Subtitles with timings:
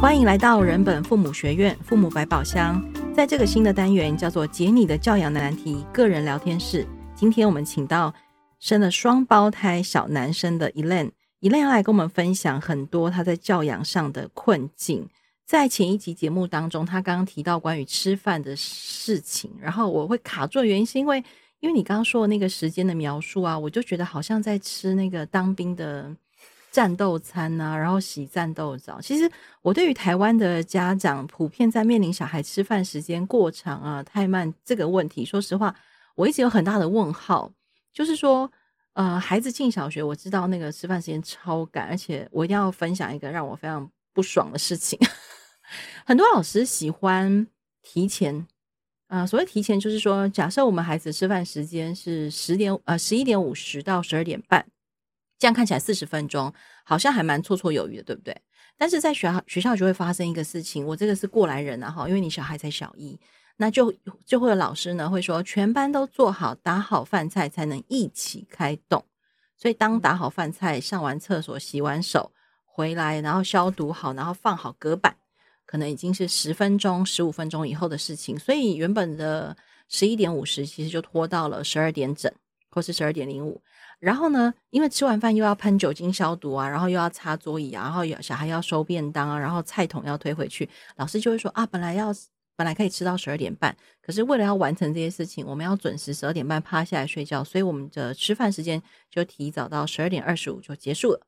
[0.00, 2.82] 欢迎来到人本父母学院，父母百宝箱。
[3.14, 6.86] 在这个新的单元叫做“解你的教养难题”个人聊天室。
[7.14, 8.14] 今天我们请到
[8.58, 15.06] 生了双胞胎小男生的 Elaine，Elaine 要来跟我们分享很多他在教养上的困境。
[15.44, 21.22] 在前一集节目当中，他刚刚提到关于吃饭的事情，然后我会卡住的原因是因为，
[21.60, 26.10] 因为你刚刚说的那个时间的描述啊，我就觉得好像在吃那个当兵的。
[26.70, 29.00] 战斗餐呐、啊，然后洗战斗澡。
[29.00, 29.30] 其实
[29.62, 35.74] 我对于台湾的家长普遍在面临小孩吃饭时间过长啊、太慢这个问题，说实话，
[36.14, 37.50] 我一直有很大的问号。
[37.92, 38.50] 就是说，
[38.92, 44.96] 呃，孩子进小学，我知道那个吃饭时间超赶，而且我一定要分享一个让我非常不爽的事情。
[46.06, 47.46] 很多老师喜欢
[47.82, 48.46] 提前，
[49.08, 54.64] 啊、所谓提前，就是说，假设我们孩子吃饭时间是十点，呃，十一点五十到十二点半。
[55.40, 56.52] 这样看起来四十分钟
[56.84, 58.36] 好像还蛮绰绰有余的，对不对？
[58.76, 63.18] 但是在学校学校就会发生一个事情，我这个是过来人啊哈，因为你小孩才小一，
[63.56, 63.92] 那就
[64.26, 69.04] 就会有老师呢会说，全班都做好打好饭菜才能一起开动。
[69.56, 72.32] 所以当打好饭菜、上完厕所、洗完手
[72.64, 75.16] 回来，然后消毒好，然后放好隔板，
[75.64, 78.38] 可能已经是十分钟、十五分钟以后的事情。
[78.38, 79.56] 所以原本的
[79.88, 82.30] 十一点五十其实就拖到了十二点整，
[82.70, 83.62] 或是十二点零五。
[84.00, 92.12] 然后呢，因为吃完饭又要喷酒精消毒啊，然后又要擦桌椅啊，然后小孩要收便当啊，然后菜桶要推回去，老师就会说啊，本来要
[92.56, 101.20] 本来可以吃到十二点半，可是为了要完成这些事情，我们要准时十二点半趴下来睡觉，所以我们的吃饭时间就提早到十二点二十五就结束了。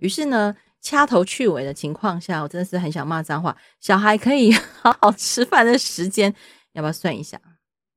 [0.00, 3.56] 于是呢，掐头去尾的情况下，我真的是很想骂脏话。
[3.80, 4.52] 小孩可以
[4.82, 6.34] 好好吃饭的时间，
[6.72, 7.40] 要不要算一下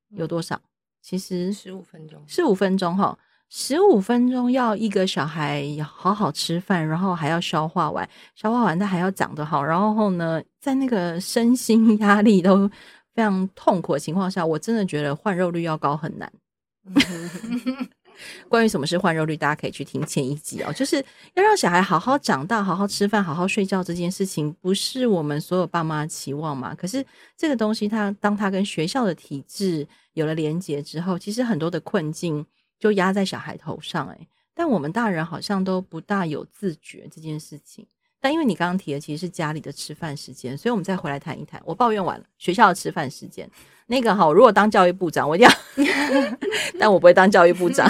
[0.09, 0.61] 有多少？
[1.01, 3.17] 其实十五分钟，十五分钟哈。
[3.49, 12.67] 十五分钟要一个小孩好好吃饭，然后还要消化完，消化完他还要长得好，然后呢，在那个身心压力都
[13.13, 16.31] 非常痛苦的情况下，我真的觉得换肉率要高很难。
[18.49, 20.73] 关于什么是换肉率，大家可以去听前一集哦。
[20.73, 20.97] 就是
[21.35, 26.75] 要让小孩好好长大、好好吃饭、好好睡觉这件事情，不是我们所有爸妈期望嘛？
[26.75, 27.05] 可是
[27.37, 32.45] 这个东西它，它当它跟学校的体制有了连结之后，其实很多的困境。
[32.79, 37.87] 就压在小孩头上，诶，但我们大人好像都不大有自觉这件事情。
[38.19, 41.61] 但因为你刚刚提的其实是家里的吃饭时间，所以我们再回来谈一谈。
[41.63, 43.49] 我抱怨完了学校的吃饭时间，
[43.85, 46.37] 那个哈，如果当教育部长，我一定要，
[46.79, 47.87] 但我不会当教育部长，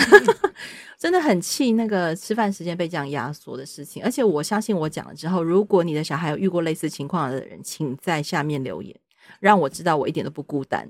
[1.00, 4.04] 真的很气那个吃饭时间被这样压缩的事情。
[4.04, 8.94] 而且我相信我讲了之后，如果你的小孩有遇过类似情况的人，请在下面留言。
[9.40, 10.88] 让我知道我一点都不孤单，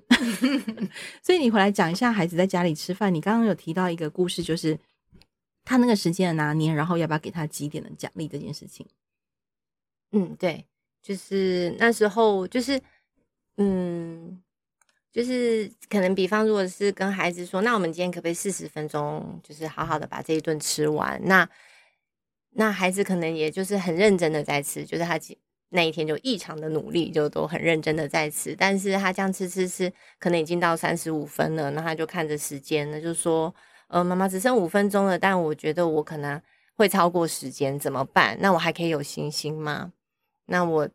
[1.22, 3.14] 所以你回来讲一下孩子在家里吃饭。
[3.14, 4.78] 你刚刚有提到一个故事，就是
[5.64, 8.86] 他那个时间的拿捏，然后要不要给他几点的奖励这件事情。
[10.12, 10.66] 嗯，对，
[11.02, 12.82] 就是那时候就是，
[13.58, 14.42] 嗯，
[15.12, 21.22] 就是可能比方如果是跟孩子说，那我们今天可不可以四十分钟，就是好好的把这一顿吃完？
[21.26, 21.50] 那
[22.52, 25.20] 那孩子可能也就是很认真的在吃，就是他。
[25.70, 33.54] 那一天就异常的努力，就都很认真的在吃，但是他这样吃吃吃，可能已经到三十五分了，那他就看着时间那，就说，
[33.88, 36.42] 呃，妈妈只剩五分钟了，但我觉得我可能
[36.76, 38.38] 会超过时间，怎么办？
[38.40, 39.92] 那我还可以有信心吗？
[40.46, 40.88] 那我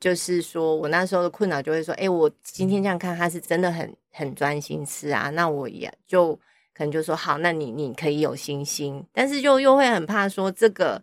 [0.00, 6.34] 就是说我那时候的困扰就会说，诶，我今天这样看他是真的很很专心吃啊，那我也就
[6.72, 11.02] 可能就说好，那你你可以有信心，但是就又会很怕说这个。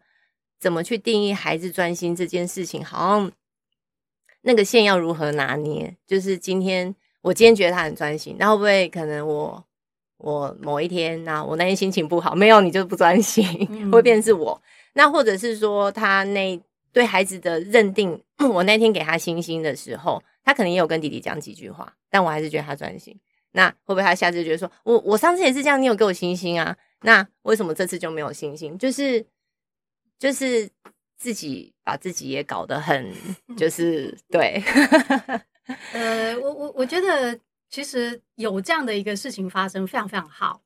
[0.61, 2.85] 怎么去定义孩子专心这件事情？
[2.85, 3.31] 好像
[4.43, 5.97] 那个线要如何拿捏？
[6.05, 9.65] 就是今天我今天觉得他很专心，那会不会可能我
[10.17, 13.43] 我某一天那我那天心情不好，没有你就不专心，
[13.91, 14.61] 会变成是我。
[14.93, 16.61] 那或者是说他那
[16.93, 18.21] 对孩子的认定，
[18.53, 23.19] 我那天给他星星的时候，他可能也有跟弟弟讲几句话，但我还是觉得他专心。
[23.53, 26.77] 那会不会他下次觉得说我我上次也是这样，你有给我星星啊？
[27.01, 28.77] 那为什么这次就没有星星？
[28.77, 29.25] 就是。
[30.21, 30.69] 就是
[31.17, 33.11] 自己把自己也搞得很，
[33.57, 34.61] 就是对。
[35.93, 37.39] 呃，我我我觉得
[37.69, 40.61] 其实有这样的一个事情发生，非常非常好。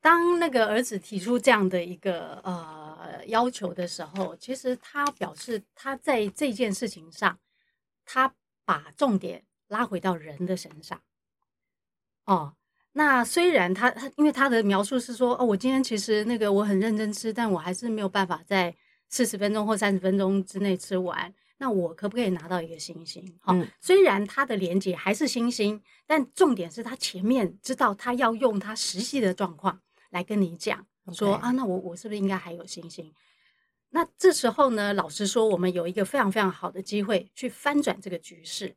[0.00, 7.38] 当那个儿子提出这样的一个呃要求的时候，其实他表示他在这件事情上，
[8.06, 8.34] 他
[8.64, 11.02] 把重点拉回到人的身上。
[12.24, 12.54] 哦。
[12.98, 18.74] 那虽然他他，因为他的描述是说，哦，我今天其实那个我很认真吃，但我还是没有办法在
[19.08, 21.32] 四十分钟或三十分钟之内吃完。
[21.58, 23.24] 那我可不可以拿到一个星星？
[23.40, 29.80] 好，嗯，虽然他的连结还是星星，但重点是他前面知道他要用他实际的状况
[30.10, 31.40] 来跟你讲，说 Okay.
[31.40, 33.14] 啊，那我我是不是应该还有星星？
[33.90, 38.74] 那这时候呢，老实说，我们有一个非常非常好的机会去翻转这个局势。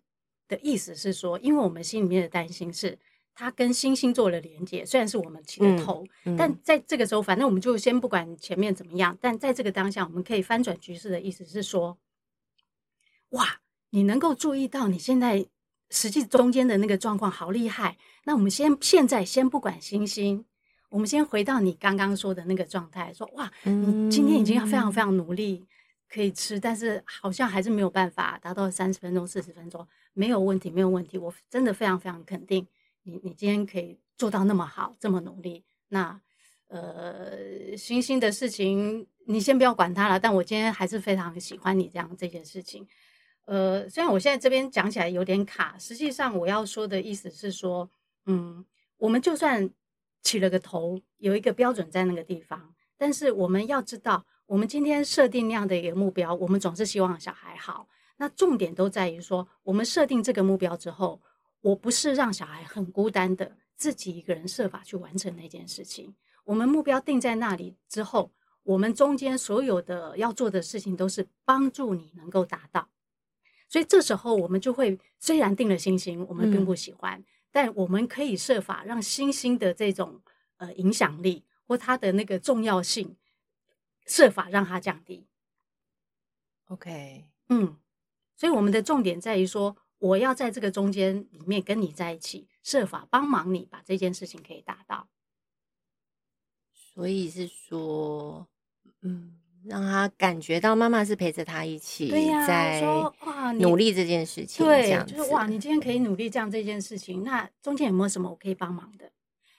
[0.48, 3.00] 的意思是说，因为我们心里面的担心是，
[3.34, 11.98] 他跟星星做了连接，虽然是我们起的头，嗯嗯、但在这个时候，反正我们就先不管前面怎么样，但在这个当下，我们可以翻转局势的意思是说，
[13.30, 15.46] 哇，你能够注意到你现在
[15.90, 17.98] 实际中间的那个状况好厉害。
[18.26, 20.46] 那我们先现在先不管星星。
[20.90, 25.66] 我们先回到你刚刚说的那个状态，说哇，你今天已经非常非常努力
[26.10, 31.18] 可以吃，但是好像还是没有办法达到三十分钟、四十分钟，没有问题，没有问题。
[31.18, 32.68] 我真的非常非常肯定
[33.04, 35.64] 你，你今天可以做到那么好，这么努力。
[35.90, 36.20] 那
[36.68, 42.88] 呃，星星的事情你先不要管它了，但我今天还是非常喜欢你这样这件事情。
[43.46, 47.90] 呃，虽然我现在这边讲起来有点卡，实际上我要说的意思是说，
[48.26, 48.66] 嗯，
[48.98, 49.70] 我们就算。
[50.24, 57.88] 起了个头，有一个标准在那个地方，但是我们要知道，我们今天设定那样的一个目标，我们总是希望小孩好。
[58.18, 61.20] 那重点都在于说，我们设定这个目标之后，
[61.62, 66.14] 我不是让小孩很孤单的自己一个人设法去完成那件事情。
[66.44, 68.32] 我们目标定在那里之后，
[68.64, 72.90] 我们中间所有的要做的事情都是帮助你能够达到。
[73.70, 77.20] 所以这时候我们就会，虽然定了星星，我们并不喜欢。
[77.20, 80.22] 嗯但我们可以设法让星星的这种
[80.56, 83.18] 呃影响力或它的那个重要性，
[84.06, 85.28] 设法让它降低。
[86.70, 87.76] OK，嗯，
[88.38, 95.08] 所以我们的重点在于说，我要在这个中间里面跟你在一起，设法帮忙你把这件事情可以达到。
[96.74, 98.48] 所以是说，
[99.02, 99.38] 嗯。
[99.64, 102.10] 让他感觉到妈妈是陪着他一起
[102.48, 102.82] 在
[103.60, 109.12] 努力这件事情，对，就是哇，你今天可以努力这样这件事情，那中间有没有什么我可以帮忙的？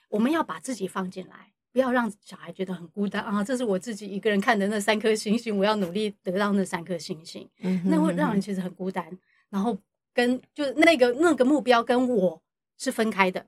[0.09, 3.41] 我们要把自己放进来，不要让小孩觉得很孤单啊！
[3.41, 7.49] 这是我自己一个人看的那三颗星星，我要努力得到那三颗星星，
[7.85, 9.17] 那会让人其实很孤单。
[9.49, 9.77] 然后
[10.13, 12.41] 跟就是那个那个目标跟我
[12.77, 13.47] 是分开的，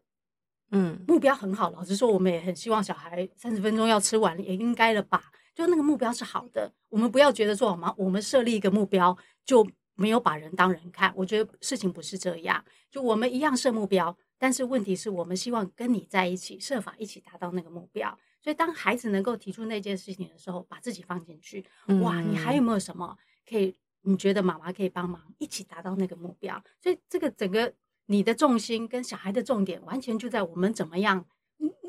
[0.72, 5.32] 嗯，目标很好，老实说，我们也很希望小孩三十分钟要吃完，也应该了吧。
[5.54, 11.14] 就那个目标是好的，我们不要觉得说，我们我们设立一个目标就没有把人当人看。
[11.16, 18.18] 我觉得事情不是这样，就我们一样设目标，但是问题是我们希望跟你在一起，设法一起达到那个目标。
[18.42, 21.66] 所以当孩子能够提出那件事情的时候，把自己放进去，
[22.02, 23.16] 哇，你还有没有什么
[23.48, 23.76] 可以？
[24.06, 26.64] 你觉得妈妈可以帮忙一起达到那个目标？
[26.82, 27.74] 所以这个整个
[28.06, 31.26] 你的重心跟小孩的重点，完全就在我们怎么样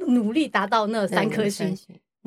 [0.08, 1.76] 努力达到那三颗星。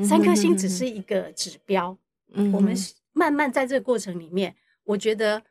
[0.08, 1.98] 三颗星只是一个指标，
[2.32, 2.74] 嗯、我们
[3.12, 5.44] 慢慢在这个过程里面，我觉得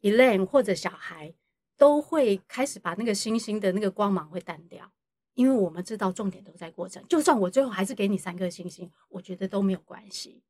[0.00, 1.32] Elaine 或者小孩
[1.76, 4.90] 都会开始把那个星星的那个光芒会淡掉，
[5.34, 7.04] 因为我们知道重点都在过程。
[7.08, 10.42] 就算我最后还是给你三颗星星，我觉得都没有关系。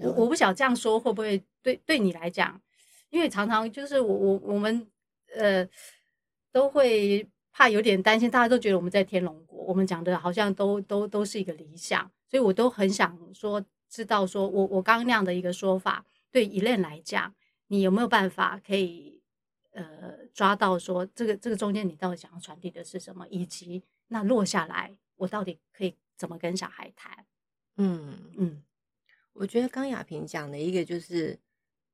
[0.00, 2.60] 嗯、我我不晓得这样说会不会对对你来讲，
[3.10, 4.86] 因为常常就是我我我们
[5.34, 5.68] 呃
[6.52, 7.26] 都会。
[7.58, 17.34] 怕有点担心，大家都觉得我们在天龙国，我们讲的好像都都都是一个理想，所以我都很想说，知道说我我刚刚那样的一个说法，对 Elaine 来讲，
[17.68, 19.22] 你有没有办法可以
[19.72, 27.24] 呃抓到说这个这个中间你到底想要传递的是什么，以及那落下来我到底可以怎么跟小孩谈？
[27.78, 28.62] 嗯嗯，嗯
[29.38, 31.38] 我觉得刚雅萍讲的一个就是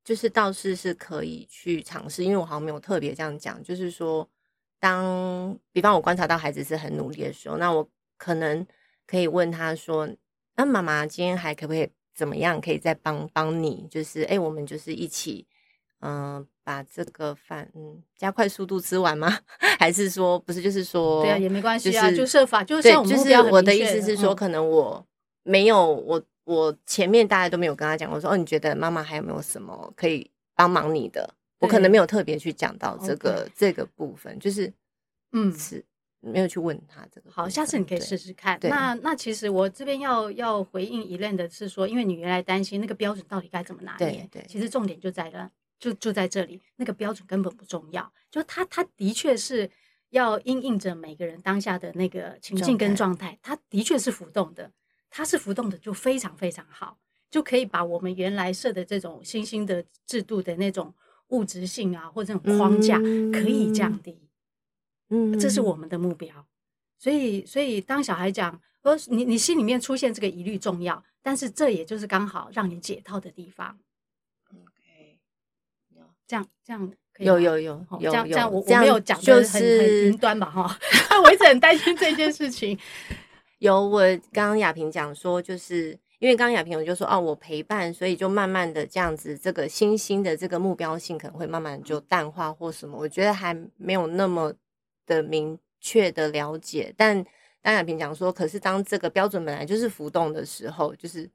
[0.04, 4.28] 就是倒是是可以去尝试，因为我好像没有特别这样讲，就是说。
[4.84, 8.66] 当比方我观察到孩子是很努力的时候，那我可能
[9.06, 10.08] 可以问他说
[10.58, 12.61] ：“那妈妈今天还可不可以怎么样？
[12.61, 13.87] 可以再帮帮你？
[13.88, 15.46] 就是哎、欸，我们就是一起，
[16.00, 19.38] 嗯、呃，把这个饭嗯加快速度吃完吗？
[19.78, 20.61] 还是说不是？
[20.61, 25.06] 就是说，对啊，也没关系啊，就是、就设法，就是就是我的意思是说，可能我
[25.44, 34.72] 没有我我前面大家都没有跟他讲，我说哦，你觉得妈妈还有没有什么可以帮忙你的？”我可能没有特别去讲到这个.这个部分，就是
[35.30, 35.84] 嗯，是
[36.18, 37.30] 没有去问他这个。
[37.30, 38.58] 好，下次你可以试试看。
[38.58, 49.70] 对那那其实我这边要要回应 Elaine 的是说，因为你原来担心那个标准到底该怎么拿捏，对，对，其实重点就在了，就就在这里，那个标准根本不重要，就他他的确是
[50.11, 54.68] 要因应着每个人当下的那个情境跟状态，他的确是浮动的，
[55.12, 56.99] 他是浮动的就非常非常好，
[57.31, 60.92] 就可以把我们原来设的这种新兴的制度的那种。
[61.28, 62.99] 物质性啊，或这种框架
[63.33, 64.28] 可以降低，
[65.09, 66.47] 嗯，这是我们的目标。
[66.99, 73.78] 所以，所以当小孩讲，说你你心里面出现这个疑虑重要，但是这也就是刚好让你解套的地方。
[74.50, 75.21] OK，
[76.26, 80.78] 这样这样有有有有这样这样我我没有讲的很很云端吧哈，
[81.25, 82.78] 我一直很担心这件事情。
[83.62, 84.02] 有我
[84.33, 94.52] 刚刚雅萍讲说，就是因为刚刚亚萍我就说哦，我陪伴，所以就慢慢的这样子，这个星星的这个目标性可能会慢慢就淡化或什么，我觉得还没有那么
[95.07, 96.92] 的明确的了解。
[96.97, 97.25] 但
[97.61, 101.31] 当亚萍讲说，可是当这个标准本来就是浮动的时候，就是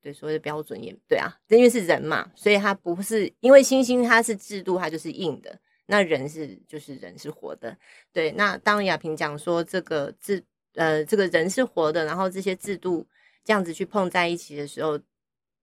[0.00, 5.58] 对所谓的标准也对啊，因为是人嘛，所以它不是因为星星它是制度，它就是硬的。
[5.86, 7.76] 那人是就是人是活的，
[8.12, 8.30] 对。
[8.30, 10.42] 那当亚萍讲说这个制
[10.74, 13.06] 呃这个人是活的，然后这些制度
[13.44, 14.98] 这样子去碰在一起的时候，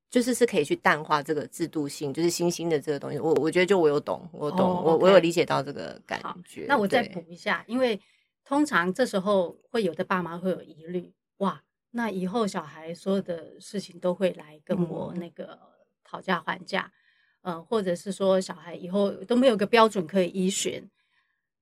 [0.09, 3.19] 就是是可以去淡化这个制度性，就是新兴的这个东西。
[3.19, 6.65] 我我觉得就我有懂，我懂，哦、我我有理解到这个感觉。
[6.67, 7.99] 那我再补一下，因为
[8.43, 11.61] 通常这时候会有的爸妈会有疑虑，哇，
[11.91, 15.57] 那以后小孩所有的事情都会来跟我那个
[16.03, 16.81] 讨价还价。
[16.81, 16.93] 嗯
[17.41, 20.83] 呃，或者是说小孩以后都没有个标准可以依循，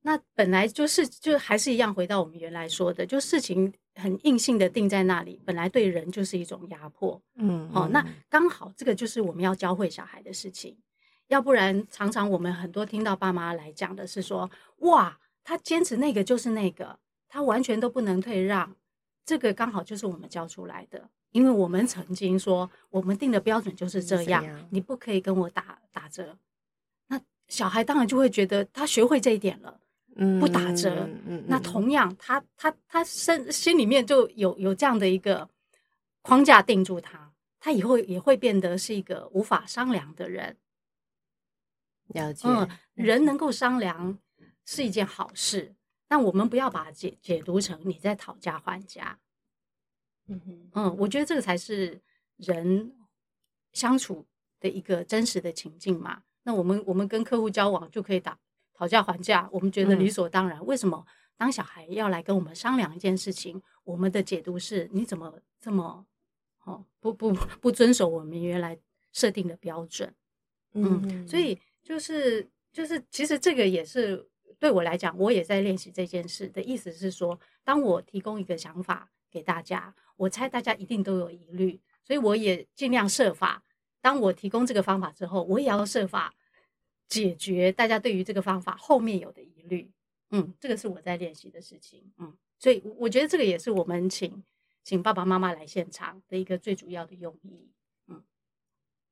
[0.07, 10.77] 那本来就是就还是一样，回到我们原来说的，就事情很硬性的定在那里，本来对人就是一种压迫，嗯，好、哦，那刚好这个就是我们要教会小孩的事情，
[11.27, 16.97] 要不然常常我们很多听到爸妈来讲的是说，哇，他坚持那个就是那个，
[17.27, 18.73] 他完全都不能退让，
[19.25, 21.09] 这个刚好就是我们教出来的。
[21.31, 26.37] 因为我们曾经说，我们定的标准就是这样，样你不可以跟我打打折。
[27.09, 29.86] 那小孩当然就会觉得他学会这一点了，嗯，
[30.39, 30.89] 不打折。
[31.05, 35.47] 嗯嗯、那同样，他他他身心里面就有有这样的一个
[36.21, 40.57] 框架定住他，他以后也会变得是一个无法商量的人。
[42.07, 44.17] 了解，嗯，人能够商量
[44.65, 45.75] 是一件好事，
[46.07, 49.19] 但我们不要把它解解读成你在讨价还价。
[50.27, 52.01] 嗯哼，嗯，我觉得这个才是
[52.37, 52.95] 人
[53.73, 54.25] 相处
[54.59, 56.23] 的一个真实的情境嘛。
[56.43, 58.39] 那我们我们跟客户交往就可以打
[58.77, 60.59] 讨价还价，我们觉得理所当然。
[60.59, 61.03] 嗯、为什么
[61.35, 66.05] 当小孩要来跟我们商量一件事情，我们的解读是你怎么这么
[66.63, 68.77] 哦不不不遵守我们原来
[69.11, 70.13] 设定的标准？
[70.73, 74.29] 嗯，嗯，所以就是就是其实这个也是
[74.59, 79.95] 对我来讲，我也在练习这件事的意思是说，当我提供一个想法给大家。
[80.17, 83.63] 我猜大家一定都有疑虑，所以我也尽量设法。
[84.01, 86.33] 当我提供这个方法之后，我也要设法
[87.07, 89.89] 解决大家对于这个方法后面有的疑虑。
[90.31, 92.03] 嗯，这个是我在练习的事情。
[92.17, 94.43] 嗯，所以我觉得这个也是我们请
[94.83, 97.71] 请爸爸妈妈来现场的一个最主要的用意。
[98.07, 98.21] 嗯，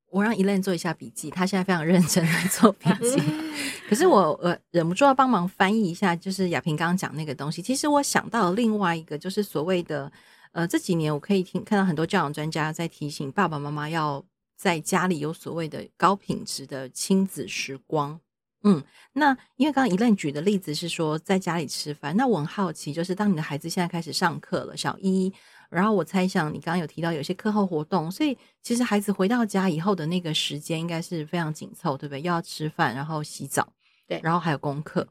[0.10, 3.22] 我让 Elaine 做一下笔记，他现在非常认真来做笔记。
[3.88, 7.62] 可是我我忍不住要帮忙翻译一下，就是亚萍刚刚讲那个东西。
[7.62, 10.12] 其实我想到了另外一个，就是所谓的。
[10.52, 14.24] 呃，这几年我可以听看到很多教养专家在提醒爸爸妈妈要
[14.56, 18.20] 在家里有所谓的高品质的亲子时光。
[18.64, 18.84] 嗯，
[19.14, 25.32] 那因为刚刚 Elaine 举的例子是说在家里吃饭，那我很好奇，就是当你的孩子现在开始上课了，小一，
[25.70, 32.22] 然后我猜想你刚刚有提到有些课后活动，所以其实孩子回到家以后的那个时间应该是非常紧凑，对不对？
[32.22, 33.72] 又要吃饭，然后洗澡，
[34.08, 35.08] 对，然后还有功课，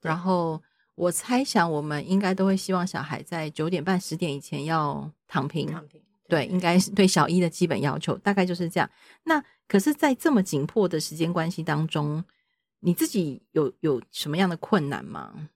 [0.00, 0.62] 然后。
[0.96, 5.66] 我猜想，我们应该都会希望小孩在九点半、十点以前要躺平。
[5.66, 8.90] 躺平，对，应该是对小一的基本要求，大概就是这样。
[9.24, 12.24] 那可是，在这么紧迫的时间关系当中，
[12.80, 15.50] 你自己有有什么样的困难吗？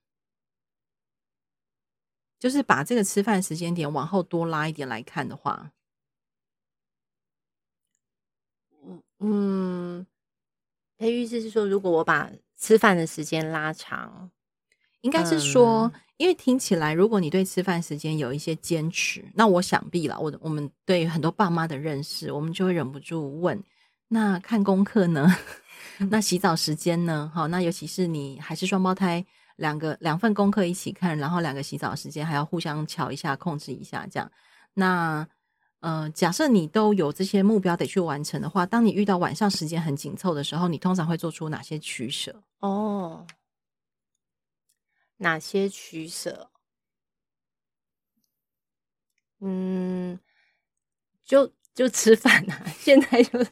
[2.39, 5.73] 就是把这个吃饭时间点往后多拉一点来看的话，
[8.85, 10.07] 嗯嗯，
[10.97, 14.31] 培育是说，如果我把吃饭的时间拉长。
[15.03, 23.63] 应该是说，因为听起来，如果你对吃饭时间有一些坚持，那我想必了，我我们对很多爸妈的认识，我们就会忍不住问：
[24.09, 25.33] 那看功课呢？
[26.11, 27.31] 那洗澡时间呢？
[27.33, 29.25] 好，那尤其是你还是双胞胎，
[29.57, 34.29] 两个两份功课一起看，然后两个洗澡时间还要互相瞧一下、控制一下，这样。
[34.75, 35.27] 那
[35.81, 42.43] 呃，假设你都有这些目标得去完成的话，当你遇到晚上时间很紧凑的时候，你通常会做出哪些取舍？
[42.59, 43.25] 哦。
[45.19, 46.51] 哪些取舍？
[49.41, 50.19] 嗯，
[51.25, 52.65] 就就吃饭啊。
[52.79, 53.51] 现在就是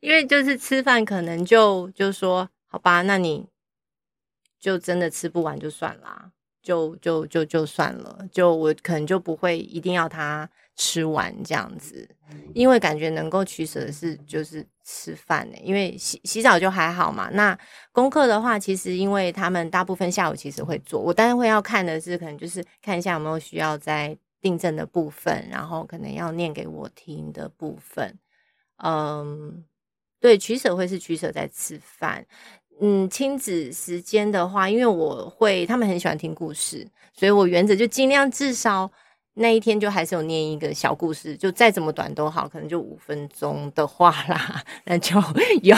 [0.00, 3.48] 因为就是吃饭，可能就就说好吧，那你
[4.58, 10.48] 就真的吃不完就算啦，就就就就算了，就我可能就不会一定要他。
[10.76, 12.08] 吃完这样子，
[12.52, 17.30] 因为感觉能够取舍的是就是吃饭呢，因为洗洗澡就还好嘛。
[17.32, 17.56] 那
[17.92, 28.18] 功课的话，其实因为他们大部分下午其实会做，我当然会要看的是，可能就是看一下有没有需要在订正的部分，然后可能要念给我听的部分。
[28.82, 29.64] 嗯，
[30.20, 32.26] 对，取舍会是取舍在吃饭。
[32.80, 38.90] 嗯，亲子时间的话，因为我会他们很喜欢听故事，所以我原则就尽量至少。
[39.36, 45.16] 那一天就还是有念一个小故事，就再怎么短都好，可能就五分钟的话啦， 那就
[45.62, 45.76] 有。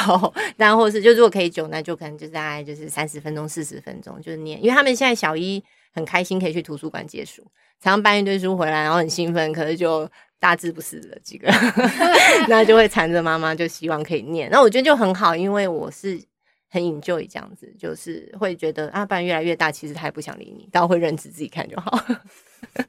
[0.56, 4.62] 然后或是就如果可以久，那就可能就大概就是三十分钟、四十分钟，就是念。
[4.62, 7.42] 因为他们现在小一很开心可以去图书馆借书，
[7.80, 10.06] 常常搬一堆书回来，然后很兴奋，可是就
[10.38, 11.50] 大字不识的几个，
[12.48, 14.50] 那就会缠着妈妈，就希望可以念。
[14.50, 16.20] 那我觉得就很好，因为我是
[16.68, 21.98] 很 enjoy 这样子，就是会觉得啊，不然越来越大，其实他也不想理你，倒会认字自己看就好。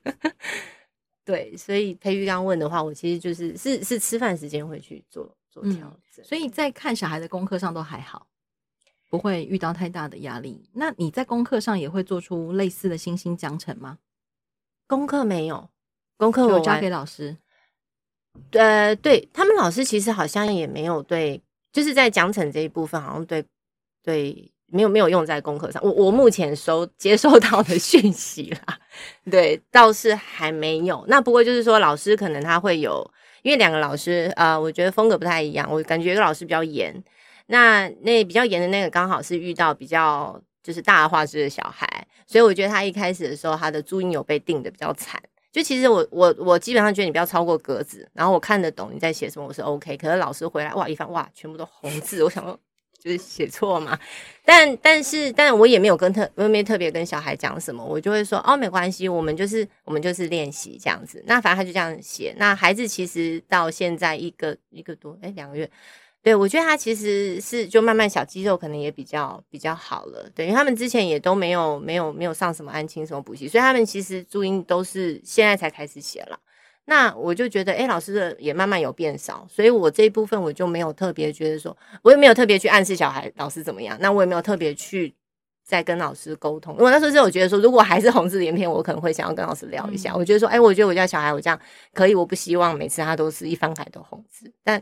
[1.57, 5.73] 对，所以培育刚问的话，我其实就是是是吃饭时间会去做做调
[6.13, 8.27] 整，嗯，所以在看小孩的功课上都还好，
[9.09, 10.69] 不会遇到太大的压力。
[10.73, 13.97] 那你在功课上也会做出类似的星星奖惩吗？
[14.87, 15.69] 功课没有，
[16.17, 17.37] 功课我交给老师。
[18.51, 23.43] 呃，对他们老师其实好像也没有对，就是在奖惩这一部分，好像对
[24.03, 24.51] 对。
[24.69, 28.77] 没有没有用在功课上，我我目前收接收到的讯息啦，
[29.31, 31.03] 对，倒是还没有。
[31.07, 33.09] 那不过就是说，老师可能他会有，
[33.43, 35.67] 因为两个老师，呃，我觉得风格不太一样。
[35.71, 36.93] 我感觉一个老师比较严，
[37.45, 41.87] 那那比较严的那个刚好是遇到比较就是大画质的小孩，
[42.25, 45.21] 所以我觉得他一开始的时候，他的注音有被定的比较惨。
[45.49, 49.95] 就其实我我我基本上觉得你不要超过格子，然后我看得懂你在写什么，我是 OK。
[49.95, 52.59] 可是老师回来哇一翻哇，全部都红字，我想说。
[52.99, 53.97] 就是写错嘛，
[54.43, 61.23] 但但是但我也没有跟特我也没特别跟小孩讲什么，我就会说哦，没关系，我们就是我们就是练习这样子。
[61.27, 62.35] 那反正他就这样写。
[62.37, 65.69] 那孩子其实到现在一个一个多哎两个月，
[66.23, 70.29] 对，我觉得他其实是就慢慢小肌肉可能也比较比较好了。
[70.35, 76.39] 对，因为他们之前也都没有没有没有上什么安亲什么补习，所以他们其实注音都是现在才开始写了。
[76.89, 83.97] 那我就觉得，哎、欸，老师的也慢慢有变少，所以我这一部分我就没有特别觉得说，我也没有特别去暗示小孩老师怎么样。
[83.99, 85.13] 那我也没有特别去
[85.65, 86.77] 再跟老师沟通。
[86.77, 90.13] 因为那时候是我觉得说，如果还是红字连篇，我可能会想要跟老师聊一下。
[90.13, 91.59] 嗯、我觉得说，哎、欸，我觉得我家小孩我这样
[91.93, 94.49] 可以，我不希望每次他都是一翻开都红字。
[94.63, 94.81] 但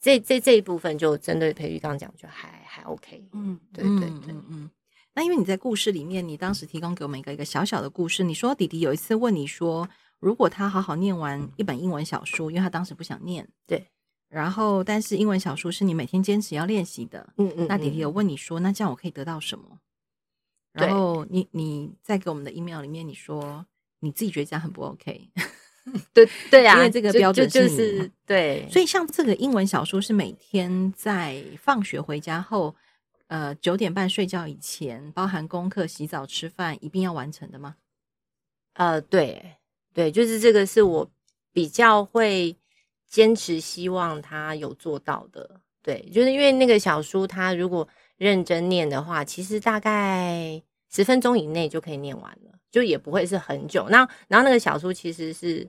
[0.00, 3.22] 这这这一部分就针对培育刚讲，就还还 OK。
[3.34, 4.70] 嗯，对对对，嗯。
[5.14, 9.86] 那因为你在故事里面，你当时提供给我们一个一个小小的故事，你说弟弟有一次问你说。
[10.20, 13.86] 如果他好好念完一本英文小说，因为他当时不想念，对。
[14.28, 17.66] 然后，但是英文小说是你每天坚持要练习的，嗯，嗯嗯。
[17.68, 19.78] 那弟弟有问你说，那这样我可以得到什么？
[20.72, 23.64] 然后你你在给我们的 email 里面你说
[24.00, 25.30] 你自己觉得这样很不 OK，
[26.12, 28.68] 对对啊，因为这个标准就是对。
[28.68, 32.74] 所以像这个英文小说是每天在放学回家后，
[33.28, 37.76] 呃，九点半睡觉以前，包含功课、洗澡、吃饭，一定要完成的吗？
[38.72, 39.58] 呃，对。
[39.94, 41.10] 对，就是这个是我
[41.52, 42.54] 比较会
[43.08, 45.60] 坚持希望他有做到的。
[45.80, 50.60] 对，就是因为那个小书，他如果认真念的话，其实大概
[50.92, 53.88] 十分钟以内就可以念完了，就也不会是很久。
[53.88, 55.66] 那然后那个小书其实是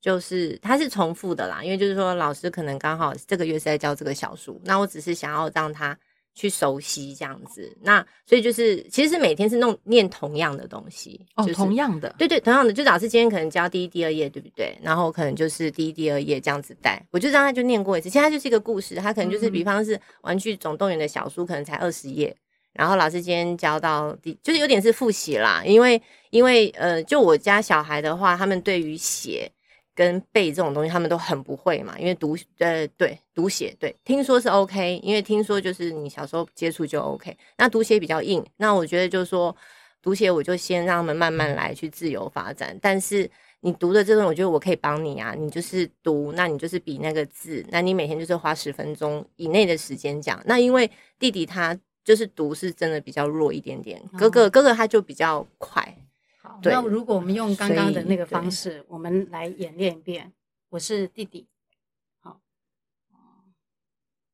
[0.00, 5.98] 就是它是重复的啦，因为就是说老师可能刚好这个月是在教这个小书，那我只是想要让他。
[6.38, 14.78] 去熟悉这样子，那所以就是其实是每天是弄念同样的东西，哦，就是、同样的，对对，同样的，就老师今天可能教第一、第二页，对不对？
[14.80, 18.08] 然后可能就是第一、第二页这样子带，我就让他就念过一次。
[18.08, 22.36] 其实它就是一个故事，他可能就是比方是《玩具总动员》的小书，可能才二十页，
[22.72, 29.50] 然后老师今天教到第，就是有点是复习啦，因为因为呃，就我家小孩的话，他们对于写。
[29.98, 37.36] 跟背这种东西，他们都很不会嘛，因为读呃对读写对听说是 OK，因为听说就是你小时候接触就 OK。
[37.56, 39.54] 那读写比较硬，那我觉得就是说
[40.00, 42.78] 读写我就先让他们慢慢来去自由发展。
[42.80, 50.40] 但是你读的这种，我觉得我可以帮你啊，你就是读，那你就是比那个字，那你每天就是花十分钟以内的时间讲。
[50.46, 55.92] 那因为弟弟他就是读是真的比较弱一点点，哥哥哥哥他就比较快。
[56.60, 60.32] 对，那如果我们用刚刚的那个方式，我们来演练一遍。
[60.70, 61.46] 我是弟弟，
[62.20, 62.40] 好，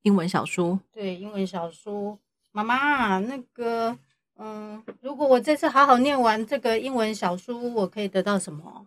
[0.02, 2.18] 英文小书，对，英文小书。
[2.50, 3.96] 妈妈，那个，
[4.36, 8.86] 嗯，如果我这次好好念完这个英文小书，我可以得到什么？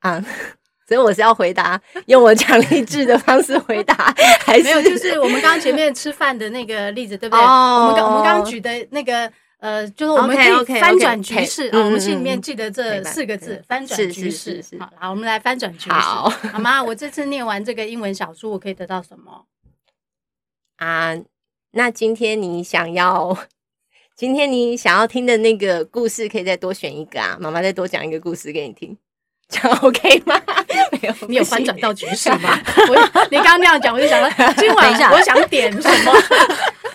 [0.00, 0.20] 啊，
[0.86, 3.94] 所以我是要回答，用我讲励志的方式回答，
[4.44, 4.82] 还是没有？
[4.82, 7.42] 就是我们刚刚前面吃饭的那个例子，对不对？
[7.42, 9.32] 哦，我们刚我们刚刚举的那个。
[9.64, 11.78] 呃，就是我们可以翻转局势啊！
[11.78, 14.62] 我们心里面记得这四个字“翻转局势”。
[14.78, 15.90] 好，好，我们来翻转局势。
[15.90, 16.84] 好，好吗？
[16.84, 19.46] 我这次念完这个英文小书，我可以得到什么？
[20.76, 21.16] 啊，
[21.70, 23.34] 那今天你想要，
[24.14, 27.38] 今天你想要听的那个故事，可以再多选一个啊！
[27.40, 28.94] 妈妈再多讲一个故事给你听，
[29.48, 30.38] 这样 OK 吗？
[30.92, 32.60] 没有， 你有翻转到局势吗？
[32.90, 36.12] 我你刚刚那样讲，我就想到，今晚我想点什么？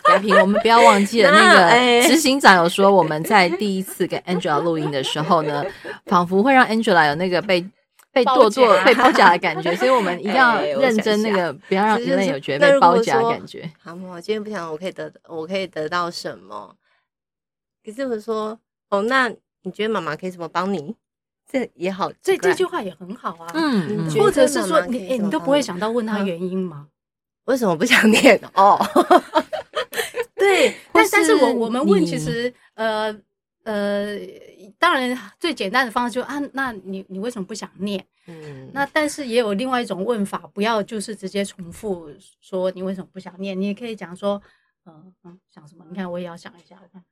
[0.10, 5.65] 雅萍，我们不要忘记了 那个执行长有说，我们在第一次跟 Angela 录音的时候呢，
[6.06, 7.65] 仿佛会让 Angela 有那个被
[8.12, 13.69] 被剁剁被包夹的感觉，所以我们一定要认真那个，不要让人类有觉得被包夹的感觉。
[13.82, 16.76] 好嘛，我今天不想，我可以得，我可以得到什么？
[17.86, 19.30] 可是我说，哦，那
[19.63, 20.95] 你觉得妈妈可以怎么帮你？
[21.52, 23.50] 这也好，这这句话也很好啊。
[23.56, 26.88] 嗯，或者是说，你你都不会想到问他原因吗？
[27.50, 28.40] 为什么不想念？
[28.54, 28.80] 哦，
[30.38, 33.12] 对， 但但是我我们问，其实呃
[33.64, 34.16] 呃，
[34.78, 38.06] 当然最简单的方式就啊，那你你为什么不想念？
[38.28, 44.40] 嗯，那但是也有另外一种问法，不要就是直接重复说你为什么不想念，你也可以讲说，
[44.86, 45.84] 嗯嗯，想什么？
[45.90, 47.04] 你看我也要想一下，我看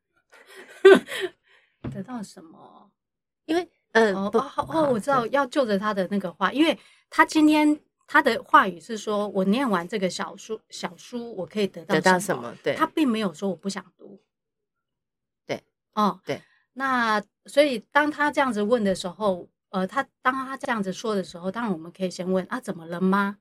[1.92, 2.92] 得到什么？
[3.46, 3.68] 因为。
[3.94, 4.30] 嗯，哦
[4.68, 6.78] 哦，我知道要就着他的那个话，因为
[7.10, 12.56] 他今天他的话语是说，我念完这个小书小书，我可以得到得到什么？
[12.64, 14.20] 对，他并没有说我不想读。
[15.46, 15.62] 对，
[15.94, 16.42] 哦，对。
[16.74, 23.40] 那所以当他这样子问的时候，呃，他当他这样子说的时候，当然我们可以先问啊，怎么了吗？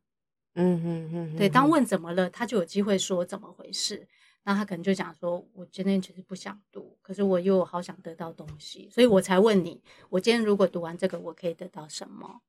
[0.54, 4.08] 嗯嗯嗯，对，当问怎么了，他就有机会说怎么回事。
[4.42, 12.40] 那他可能就讲说，我今天其实不想读，可是我又好想得到东西，所以我才问你，我今天如果读完这个，我可以得到什么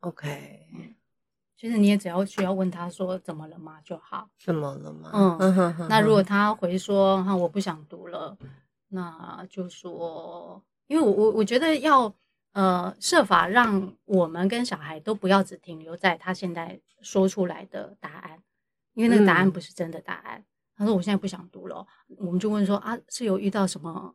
[0.00, 0.66] ？OK，
[1.56, 4.28] 其实你也只要需要问他说怎么了吗就好。
[4.38, 5.10] 怎么了吗？
[5.12, 8.36] 嗯，那如果他回说哈我不想读了，
[8.88, 12.12] 那就说，因为我我我觉得要
[12.52, 18.42] 呃设法让我们跟小孩都不要只停留在他现在说出来的答案，
[18.94, 20.38] 因为那个答案不是真的答案。
[20.40, 20.44] 嗯
[20.78, 21.86] 他说：“我现在不想读了。”
[22.18, 24.14] 我们就问说：“啊，是有遇到什么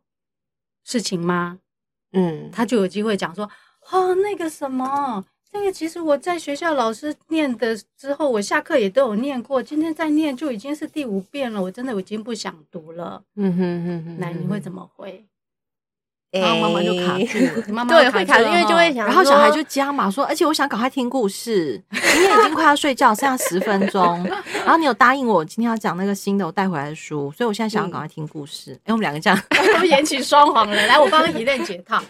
[0.83, 1.57] 事情吗？”
[2.13, 3.49] 嗯，他就有机会讲说
[3.91, 11.61] ：“哦，那个什么，那个其实我在学校老师念的之后，我下课也都有念过，今天再念就已经是第五遍了。
[11.61, 15.25] 我真的已经不想读了。”嗯哼哼哼，来，你会怎么回？
[16.31, 24.23] 然后妈妈就卡住了， 妈妈对会卡住，因为就会想，然后小孩就加嘛说，而且我想赶快听故事，今天已经快要睡觉，剩下十分钟。
[24.63, 28.71] 然后你有答应我今天要讲那个新的我带回来的书，所以我现在想要赶快听故事。
[28.85, 29.37] 哎，我们两个这样
[29.77, 30.87] 都演起双簧了。
[30.87, 32.01] 来，我帮你一练解套。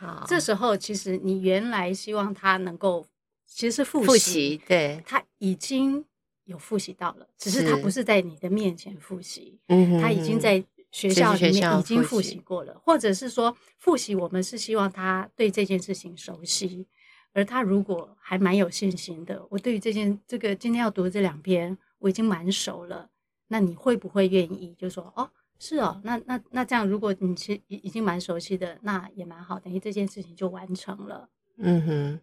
[0.00, 3.06] 好，这时候其实你原来希望他能够，
[3.46, 6.04] 其实是复习，复习，对，他已经
[6.44, 10.64] 有复习到了，只是他不是在你的面前复习，嗯，他已经在。
[10.92, 16.84] 学校里面已经复习过了，或者是说复习，我们是希望他对这件事情熟悉，
[17.32, 23.08] 而他如果还蛮有信心的，我对于这件这个今天要读的这两篇我已经蛮熟了，
[23.46, 25.30] 那你会不会愿意就说哦，
[25.62, 31.28] 是哦，那那那这样，如果你其实已已经蛮熟悉的，那也蛮好，等于这件事情就完成了。
[31.58, 32.20] 嗯哼，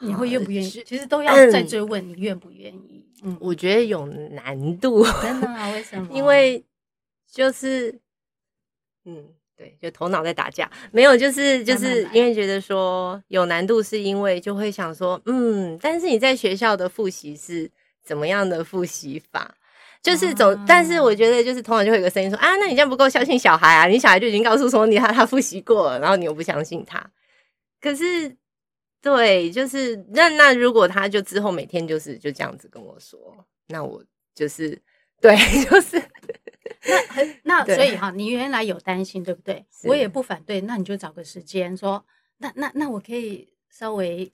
[0.00, 0.68] 你会愿不愿意？
[0.68, 3.02] 其实都要再追问你愿不愿意。
[3.22, 5.70] 嗯，我觉得有难度，真的啊？
[5.72, 6.06] 为什 么？
[6.12, 6.62] 因为
[7.26, 7.98] 就是，
[9.06, 9.24] 嗯，
[9.56, 17.70] 对，就头脑在打架，没有，就是就是因为觉得说有难度，是因为就会想说，嗯，但是你在学校的复习是
[18.04, 19.55] 怎么样的复习法？
[20.06, 27.10] 就是总，啊、但是我觉得就是通常就会有个声音说，啊，那你这样不够相信小孩啊，你小孩就已经告诉说你他他复习过了，然后你又不相信他，
[27.80, 28.36] 可是。
[29.02, 34.02] 对，就是那那如果他就之后每天就是就这样子跟我说，那我
[34.34, 34.76] 就是
[35.20, 35.36] 对，
[35.70, 36.02] 就是
[36.88, 39.64] 那很那所以哈，你原来有担心对不对？
[39.84, 42.04] 我也不反对，那你就找个时间说，
[42.38, 44.32] 那那那我可以稍微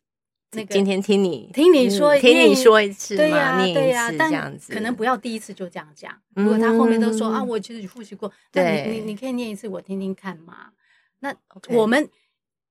[0.52, 6.16] 那个今天听你听你说听你说一次，对呀对呀，这样子可能不要第一次就这样讲。
[6.34, 10.72] 如果他后面都说啊，我其实复习过，那你你你可以念一次我听听看嘛。
[11.20, 11.34] 那
[11.70, 12.08] 我们。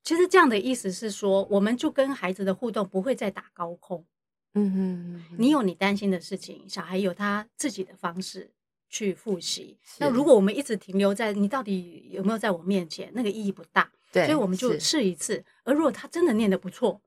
[0.03, 4.03] 其实这样的意思是说，我们就跟孩子的互动不会再打高空。
[4.55, 8.49] 嗯嗯，你有你担心的事情，小孩有他自己的方式
[8.89, 9.77] 去复习。
[9.99, 13.91] 那如果我们一直停留在你到底有没有在我面前，那个意义不大。
[14.11, 15.45] 对，所以我们就试一次。
[15.63, 16.99] 而如果他真的念的不错，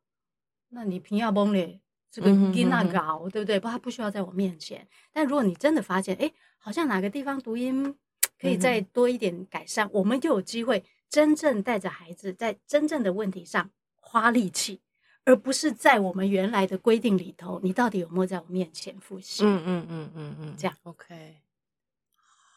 [0.75, 3.59] 那你平要崩咧，这个音那高，对不对？
[3.61, 4.87] 不，他不需要在我面前。
[5.13, 7.95] 但如果你真的发现，哎，好像哪个地方读音
[8.41, 10.85] 可以再多一点改善，我们就有机会。
[11.09, 14.81] 真正带着孩子在真正的问题上花力气，
[15.25, 19.45] 而不是在我们原来的规定里头，你到底有没有在我面前复习？
[19.45, 21.37] 嗯嗯嗯嗯嗯，这样 OK。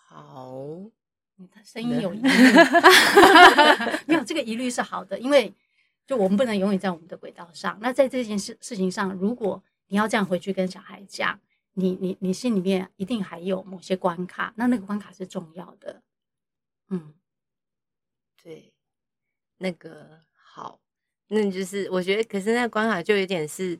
[0.07, 0.57] 好，
[1.35, 2.29] 你的声音有疑虑，
[4.07, 5.53] 没有这个疑虑是好的，因为
[6.07, 7.77] 就我们不能永远在我们的轨道上。
[7.79, 11.39] 那在这件事事情上，如果你要这样回去跟小孩讲，
[11.73, 16.01] 你你你心里面一定还有某些关卡，那那个关卡是重要的，
[16.89, 17.13] 嗯。
[18.41, 18.71] 对，
[19.57, 20.79] 那个好，
[21.27, 23.77] 那就是我觉得，可是那个关卡就有点是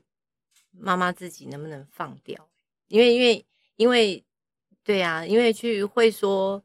[0.72, 2.50] 妈妈自己能不能放掉，
[2.88, 3.46] 因为因为
[3.78, 4.26] 因为
[4.84, 6.62] 对啊，因为去会说，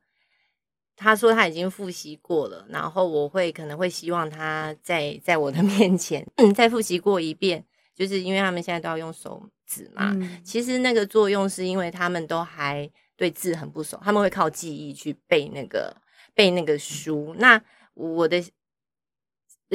[1.02, 10.12] 他说他已经复习过了，然后我会可能会希望他在在我的 面前，嗯，再复习过一遍，就是因为他们现在都要用手指嘛。
[10.14, 15.96] 嗯、其实那个作用是因为他们都还对字很不熟，他们会靠记忆去背那个
[16.34, 17.34] 背那个书。
[17.38, 17.60] 那
[17.94, 18.40] 我的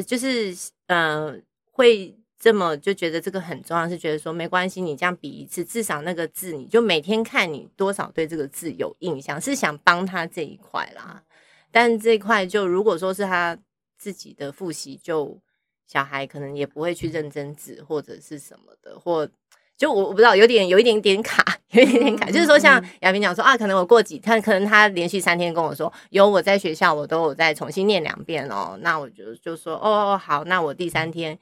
[0.05, 0.51] 就是
[0.87, 2.17] 嗯、呃、会。
[2.39, 11.23] 这么就觉得这个很重要，是觉得说没关系，你这样比一次，至少那个字你就每天看你多少对这个字有印象，是想帮他这一块啦。
[11.71, 13.57] 但这一块就如果说是他
[13.97, 15.39] 自己的复习，就
[15.87, 19.27] 小孩可能也不会去认真字或者是什么的，或
[19.75, 22.29] 就我我不知道，有点有一点点卡，有一点点卡。
[22.29, 31.37] 就是说像亚萍讲说啊，可能我过几天，可能他连续三天跟我说，有我在学校我都有再重新念两遍哦，那我就就说哦好，那我第三天。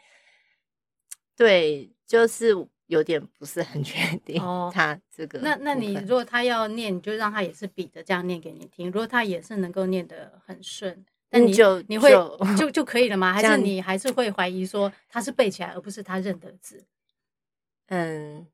[1.35, 2.55] 对，就是
[2.87, 4.71] 有点不是很确定哦。
[4.73, 8.87] 他这个，那那你如果他要念，你就让他也是比着这样念给你听。
[8.87, 13.33] 如果他也是能够念得很顺，那你就你会就就，就可以了吗？
[13.35, 16.85] 还是你还是会怀疑说他是背起来，而不是他认得字？
[17.87, 18.47] 嗯，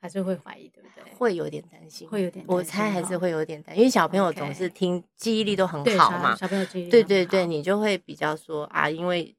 [0.00, 1.12] 还是会怀疑，对不对？
[1.14, 6.34] 会有点担心，会有点，我猜还是会有点担心，因为小朋友总是听.记忆力都很好嘛。
[6.36, 9.36] 小朋友记忆力对对对，你就会比较说啊，因为。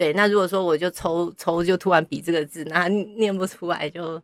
[0.00, 4.18] 对，那如果说我就抽抽，就突然比这个字，那念不出来就，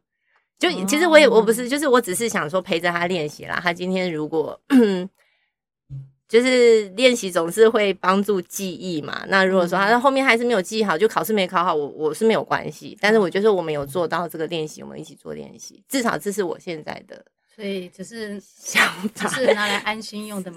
[0.58, 3.60] 就就其实我也我不是，就是我只是想说陪着他练习啦。
[3.62, 4.58] 他今天如果
[6.26, 9.26] 就是练习总是会帮助记忆嘛。
[9.28, 12.96] 那如果说他后面还是没有记忆好，就考试没考好，我我是没有关系。
[12.98, 17.22] 但是我觉得我们有做到这个练习，我们一起做练习，至少这是我现在的。
[17.54, 18.82] 所以只是想
[19.14, 20.50] 法，只是拿来安心用的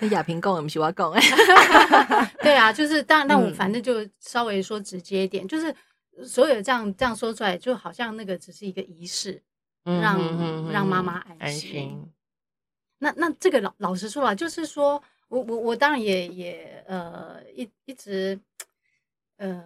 [0.00, 1.12] 这亚萍讲，不是我讲。
[2.42, 5.74] 对啊，就是当然，但我反正就稍微说直接一点，嗯、就是
[6.24, 9.42] 所有这样这样说出来，就好像那个只是一个仪式，
[9.84, 11.38] 让嗯嗯让妈妈安心。
[11.40, 12.12] 安心
[12.98, 18.38] 那那这个老老实说了，就是说我我我当然也也呃一一直
[19.36, 19.62] 呃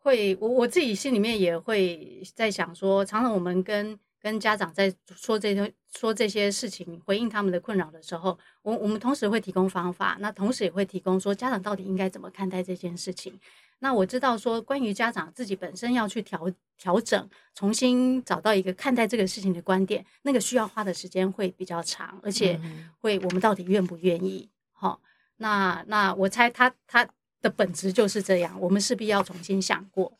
[0.00, 3.98] 会我我自己心里面也会在想说，常常我们跟。
[4.20, 13.40] 跟家长在说这些说这些事情，回应他们的困扰的时候，我我们同时会提供方法，那同时也会提供说家长到底应该怎么看待这件事情。
[13.82, 22.60] 那我知道说，关于家长自己本身要去调调整，重新找到一个看待这个事情的观点，那个需要花的时间会比较长，而且
[23.00, 24.50] 会我们到底愿不愿意？
[24.72, 27.08] 好、嗯，那那我猜他他
[27.40, 30.19] 的本质就是这样，我们势必要重新想过。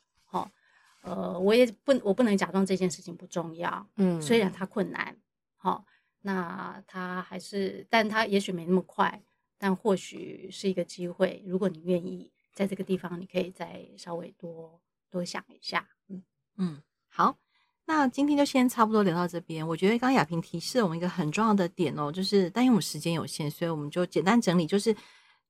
[1.03, 3.87] 呃，我也不，我不能假装这件事情不重要。
[3.97, 5.17] 嗯，虽然它困难，
[5.57, 5.85] 好、哦，
[6.21, 9.23] 那它还是，但它也许没那么快，
[9.59, 11.43] 但或许是一个机会。
[11.47, 15.89] 如果你愿意在这个地方，你可以再稍微多多想一下。
[16.09, 16.23] 嗯
[16.59, 17.39] 嗯，好，
[17.87, 19.67] 那今天就先差不多聊到这边。
[19.67, 24.95] 我觉得刚刚亚萍提示了我们一个很重要的点哦，就是但因为我们时间有限，所以我们就简单整理，就是。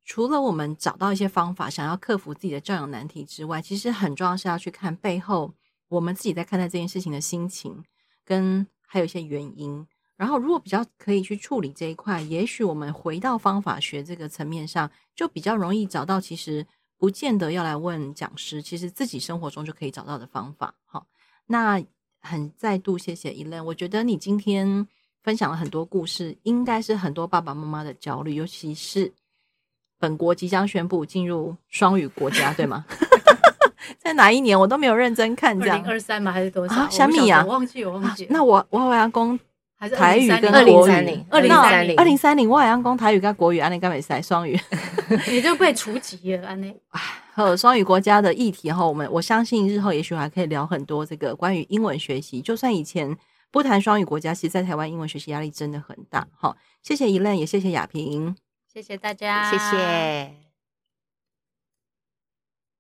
[0.05, 5.55] 除了我们找到一些方法，想要克服自己的教养难题之外，其实很重要是要去看背后
[5.89, 7.85] 我们自己在看待这件事情的心情，
[8.25, 9.87] 跟还有一些原因。
[10.17, 16.67] 然后，如果比较可以去处理这一块，也许我们回到方法学这个层面上，就比较容易找到其实
[16.99, 20.75] 不见得要来问讲师，其实自己生活中就可以找到的方法。
[20.85, 21.07] 好，
[21.47, 21.83] 那
[22.21, 24.87] 很再度谢谢伊伦我觉得你今天
[25.23, 29.13] 分享了很多故事，应该是很多爸爸妈妈的焦虑，尤其是。
[30.01, 32.85] 本国即将宣布进入双语国家，对吗？
[33.99, 36.33] 在哪一年我都没有认真看，这样二零二三吗？
[36.33, 36.75] 还是多少？
[36.75, 38.27] 啊，小米啊，我忘记，我忘记。
[38.31, 39.39] 那我我好像讲
[39.77, 44.59] 还是台语跟国语，二零三零二零三零，我好像公台语跟国语，安尼干美赛双语，
[45.29, 46.75] 你就被除籍了，安尼。
[47.33, 52.41] 和双语国家的议题哈，我们我相信日后也许还可以聊很多这个关于英文学习。
[52.41, 53.17] 就算以前
[53.51, 56.27] 不谈双语国家，其实在台湾英文学习压力真的很大。
[56.37, 58.37] 好，谢谢 Elaine，也谢谢亚萍。
[58.73, 60.50] 谢谢大家，谢谢。